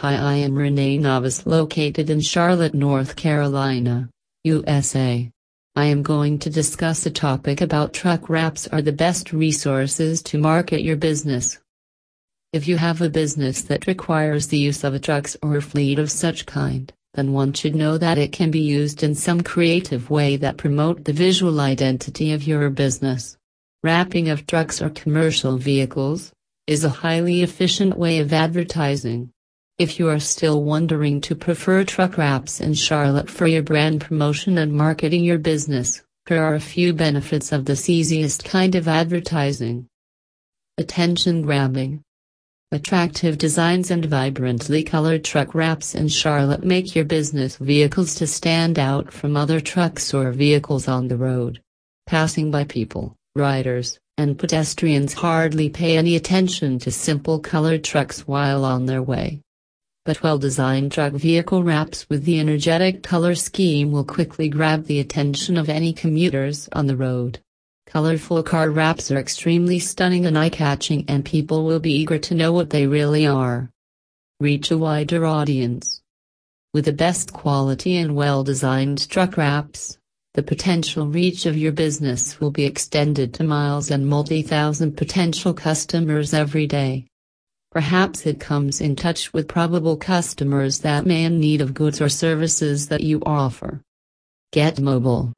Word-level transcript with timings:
Hi, 0.00 0.14
I 0.14 0.34
am 0.34 0.54
Renee 0.54 0.98
Navas, 0.98 1.46
located 1.46 2.10
in 2.10 2.20
Charlotte, 2.20 2.74
North 2.74 3.16
Carolina, 3.16 4.10
USA. 4.44 5.30
I 5.74 5.84
am 5.86 6.02
going 6.02 6.38
to 6.40 6.50
discuss 6.50 7.06
a 7.06 7.10
topic 7.10 7.62
about 7.62 7.94
truck 7.94 8.28
wraps 8.28 8.68
are 8.68 8.82
the 8.82 8.92
best 8.92 9.32
resources 9.32 10.22
to 10.24 10.36
market 10.36 10.82
your 10.82 10.96
business. 10.96 11.58
If 12.52 12.68
you 12.68 12.76
have 12.76 13.00
a 13.00 13.08
business 13.08 13.62
that 13.62 13.86
requires 13.86 14.48
the 14.48 14.58
use 14.58 14.84
of 14.84 14.92
a 14.92 14.98
trucks 14.98 15.34
or 15.40 15.56
a 15.56 15.62
fleet 15.62 15.98
of 15.98 16.10
such 16.10 16.44
kind, 16.44 16.92
then 17.14 17.32
one 17.32 17.54
should 17.54 17.74
know 17.74 17.96
that 17.96 18.18
it 18.18 18.32
can 18.32 18.50
be 18.50 18.60
used 18.60 19.02
in 19.02 19.14
some 19.14 19.40
creative 19.40 20.10
way 20.10 20.36
that 20.36 20.58
promote 20.58 21.06
the 21.06 21.14
visual 21.14 21.58
identity 21.58 22.32
of 22.34 22.46
your 22.46 22.68
business. 22.68 23.38
Wrapping 23.82 24.28
of 24.28 24.46
trucks 24.46 24.82
or 24.82 24.90
commercial 24.90 25.56
vehicles 25.56 26.34
is 26.66 26.84
a 26.84 26.90
highly 27.00 27.42
efficient 27.42 27.96
way 27.96 28.18
of 28.18 28.34
advertising. 28.34 29.32
If 29.78 29.98
you 29.98 30.08
are 30.08 30.18
still 30.18 30.62
wondering 30.62 31.20
to 31.20 31.34
prefer 31.34 31.84
truck 31.84 32.16
wraps 32.16 32.62
in 32.62 32.72
Charlotte 32.72 33.28
for 33.28 33.46
your 33.46 33.62
brand 33.62 34.00
promotion 34.00 34.56
and 34.56 34.72
marketing 34.72 35.22
your 35.22 35.36
business, 35.36 36.00
here 36.26 36.42
are 36.42 36.54
a 36.54 36.60
few 36.60 36.94
benefits 36.94 37.52
of 37.52 37.66
this 37.66 37.90
easiest 37.90 38.42
kind 38.42 38.74
of 38.74 38.88
advertising. 38.88 39.86
Attention 40.78 41.42
grabbing. 41.42 42.00
Attractive 42.72 43.36
designs 43.36 43.90
and 43.90 44.06
vibrantly 44.06 44.82
colored 44.82 45.24
truck 45.24 45.54
wraps 45.54 45.94
in 45.94 46.08
Charlotte 46.08 46.64
make 46.64 46.96
your 46.96 47.04
business 47.04 47.56
vehicles 47.56 48.14
to 48.14 48.26
stand 48.26 48.78
out 48.78 49.12
from 49.12 49.36
other 49.36 49.60
trucks 49.60 50.14
or 50.14 50.32
vehicles 50.32 50.88
on 50.88 51.08
the 51.08 51.18
road. 51.18 51.60
Passing 52.06 52.50
by 52.50 52.64
people, 52.64 53.14
riders, 53.34 53.98
and 54.16 54.38
pedestrians 54.38 55.12
hardly 55.12 55.68
pay 55.68 55.98
any 55.98 56.16
attention 56.16 56.78
to 56.78 56.90
simple 56.90 57.38
colored 57.38 57.84
trucks 57.84 58.26
while 58.26 58.64
on 58.64 58.86
their 58.86 59.02
way 59.02 59.42
but 60.06 60.22
well-designed 60.22 60.92
truck 60.92 61.12
vehicle 61.12 61.64
wraps 61.64 62.08
with 62.08 62.24
the 62.24 62.38
energetic 62.38 63.02
color 63.02 63.34
scheme 63.34 63.90
will 63.90 64.04
quickly 64.04 64.48
grab 64.48 64.84
the 64.84 65.00
attention 65.00 65.56
of 65.56 65.68
any 65.68 65.92
commuters 65.92 66.68
on 66.72 66.86
the 66.86 66.96
road. 66.96 67.40
Colorful 67.86 68.44
car 68.44 68.70
wraps 68.70 69.10
are 69.10 69.18
extremely 69.18 69.80
stunning 69.80 70.24
and 70.24 70.38
eye-catching 70.38 71.04
and 71.08 71.24
people 71.24 71.64
will 71.64 71.80
be 71.80 71.92
eager 71.92 72.18
to 72.18 72.34
know 72.34 72.52
what 72.52 72.70
they 72.70 72.86
really 72.86 73.26
are. 73.26 73.68
Reach 74.38 74.70
a 74.70 74.78
wider 74.78 75.26
audience. 75.26 76.02
With 76.72 76.84
the 76.84 76.92
best 76.92 77.32
quality 77.32 77.96
and 77.96 78.14
well-designed 78.14 79.08
truck 79.10 79.36
wraps, 79.36 79.98
the 80.34 80.42
potential 80.42 81.08
reach 81.08 81.46
of 81.46 81.56
your 81.56 81.72
business 81.72 82.38
will 82.38 82.52
be 82.52 82.64
extended 82.64 83.34
to 83.34 83.44
miles 83.44 83.90
and 83.90 84.06
multi-thousand 84.06 84.96
potential 84.96 85.52
customers 85.52 86.32
every 86.32 86.68
day. 86.68 87.06
Perhaps 87.76 88.24
it 88.24 88.40
comes 88.40 88.80
in 88.80 88.96
touch 88.96 89.34
with 89.34 89.48
probable 89.48 89.98
customers 89.98 90.78
that 90.78 91.04
may 91.04 91.24
in 91.24 91.38
need 91.38 91.60
of 91.60 91.74
goods 91.74 92.00
or 92.00 92.08
services 92.08 92.88
that 92.88 93.02
you 93.02 93.20
offer. 93.26 93.82
Get 94.50 94.80
mobile. 94.80 95.34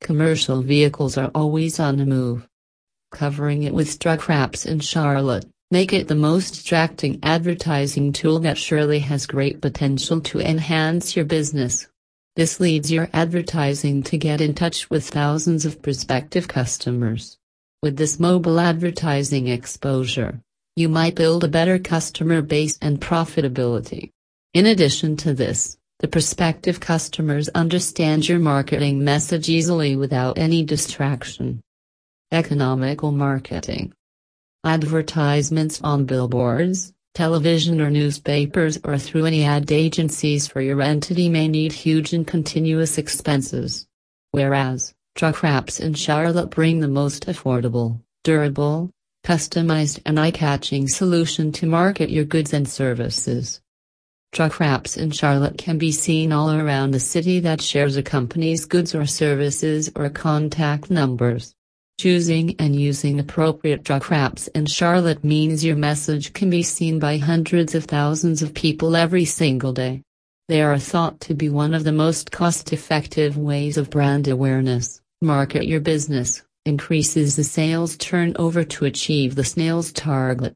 Commercial 0.00 0.62
vehicles 0.62 1.18
are 1.18 1.32
always 1.34 1.80
on 1.80 1.96
the 1.96 2.06
move. 2.06 2.46
Covering 3.10 3.64
it 3.64 3.74
with 3.74 3.98
truck 3.98 4.28
wraps 4.28 4.66
in 4.66 4.78
Charlotte, 4.78 5.46
make 5.72 5.92
it 5.92 6.06
the 6.06 6.14
most 6.14 6.60
attracting 6.60 7.18
advertising 7.24 8.12
tool 8.12 8.38
that 8.38 8.56
surely 8.56 9.00
has 9.00 9.26
great 9.26 9.60
potential 9.60 10.20
to 10.20 10.38
enhance 10.38 11.16
your 11.16 11.24
business. 11.24 11.88
This 12.36 12.60
leads 12.60 12.92
your 12.92 13.08
advertising 13.12 14.04
to 14.04 14.16
get 14.16 14.40
in 14.40 14.54
touch 14.54 14.88
with 14.90 15.08
thousands 15.08 15.66
of 15.66 15.82
prospective 15.82 16.46
customers. 16.46 17.36
With 17.82 17.96
this 17.96 18.20
mobile 18.20 18.60
advertising 18.60 19.48
exposure, 19.48 20.40
you 20.76 20.88
might 20.88 21.14
build 21.14 21.44
a 21.44 21.48
better 21.48 21.78
customer 21.78 22.42
base 22.42 22.78
and 22.82 23.00
profitability. 23.00 24.10
In 24.54 24.66
addition 24.66 25.16
to 25.18 25.32
this, 25.32 25.78
the 26.00 26.08
prospective 26.08 26.80
customers 26.80 27.48
understand 27.50 28.28
your 28.28 28.40
marketing 28.40 29.04
message 29.04 29.48
easily 29.48 29.94
without 29.94 30.36
any 30.36 30.64
distraction. 30.64 31.60
Economical 32.32 33.12
marketing. 33.12 33.92
Advertisements 34.64 35.80
on 35.82 36.06
billboards, 36.06 36.92
television 37.14 37.80
or 37.80 37.90
newspapers 37.90 38.78
or 38.82 38.98
through 38.98 39.26
any 39.26 39.44
ad 39.44 39.70
agencies 39.70 40.48
for 40.48 40.60
your 40.60 40.82
entity 40.82 41.28
may 41.28 41.46
need 41.46 41.72
huge 41.72 42.12
and 42.12 42.26
continuous 42.26 42.98
expenses. 42.98 43.86
Whereas, 44.32 44.92
truck 45.14 45.44
wraps 45.44 45.78
in 45.78 45.94
Charlotte 45.94 46.50
bring 46.50 46.80
the 46.80 46.88
most 46.88 47.26
affordable, 47.26 48.00
durable, 48.24 48.90
customized 49.24 50.00
and 50.04 50.20
eye-catching 50.20 50.86
solution 50.86 51.50
to 51.50 51.66
market 51.66 52.10
your 52.10 52.24
goods 52.24 52.52
and 52.52 52.68
services. 52.68 53.60
Truck 54.32 54.60
wraps 54.60 54.96
in 54.96 55.12
Charlotte 55.12 55.56
can 55.56 55.78
be 55.78 55.92
seen 55.92 56.30
all 56.30 56.50
around 56.50 56.90
the 56.90 57.00
city 57.00 57.40
that 57.40 57.62
shares 57.62 57.96
a 57.96 58.02
company's 58.02 58.66
goods 58.66 58.94
or 58.94 59.06
services 59.06 59.90
or 59.96 60.10
contact 60.10 60.90
numbers. 60.90 61.54
Choosing 61.98 62.56
and 62.58 62.76
using 62.76 63.18
appropriate 63.18 63.84
truck 63.84 64.10
wraps 64.10 64.48
in 64.48 64.66
Charlotte 64.66 65.24
means 65.24 65.64
your 65.64 65.76
message 65.76 66.32
can 66.32 66.50
be 66.50 66.62
seen 66.62 66.98
by 66.98 67.16
hundreds 67.16 67.74
of 67.74 67.84
thousands 67.84 68.42
of 68.42 68.52
people 68.52 68.94
every 68.94 69.24
single 69.24 69.72
day. 69.72 70.02
They 70.48 70.60
are 70.60 70.78
thought 70.78 71.20
to 71.20 71.34
be 71.34 71.48
one 71.48 71.72
of 71.72 71.84
the 71.84 71.92
most 71.92 72.30
cost-effective 72.30 73.38
ways 73.38 73.78
of 73.78 73.88
brand 73.88 74.28
awareness. 74.28 75.00
Market 75.22 75.66
your 75.66 75.80
business 75.80 76.42
increases 76.64 77.36
the 77.36 77.44
sales 77.44 77.96
turnover 77.96 78.64
to 78.64 78.84
achieve 78.84 79.34
the 79.34 79.44
sales 79.44 79.92
target. 79.92 80.54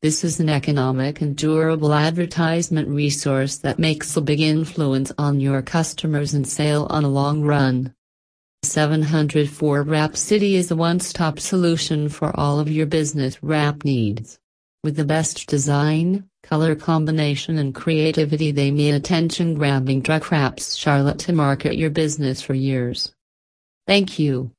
This 0.00 0.22
is 0.22 0.38
an 0.38 0.48
economic 0.48 1.20
and 1.20 1.36
durable 1.36 1.92
advertisement 1.92 2.88
resource 2.88 3.56
that 3.58 3.80
makes 3.80 4.16
a 4.16 4.20
big 4.20 4.40
influence 4.40 5.10
on 5.18 5.40
your 5.40 5.60
customers 5.62 6.34
and 6.34 6.46
sale 6.46 6.86
on 6.90 7.02
a 7.02 7.08
long 7.08 7.42
run. 7.42 7.94
704 8.62 9.82
Wrap 9.82 10.16
City 10.16 10.54
is 10.54 10.70
a 10.70 10.76
one-stop 10.76 11.40
solution 11.40 12.08
for 12.08 12.38
all 12.38 12.60
of 12.60 12.70
your 12.70 12.86
business 12.86 13.42
wrap 13.42 13.84
needs. 13.84 14.38
With 14.84 14.96
the 14.96 15.04
best 15.04 15.48
design, 15.48 16.28
color 16.44 16.76
combination 16.76 17.58
and 17.58 17.74
creativity 17.74 18.52
they 18.52 18.70
mean 18.70 18.94
attention-grabbing 18.94 20.02
truck 20.02 20.30
wraps 20.30 20.76
Charlotte 20.76 21.18
to 21.20 21.32
market 21.32 21.76
your 21.76 21.90
business 21.90 22.40
for 22.40 22.54
years. 22.54 23.12
Thank 23.86 24.18
you. 24.18 24.52